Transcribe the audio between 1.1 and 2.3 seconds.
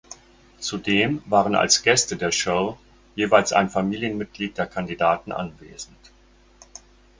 waren als Gäste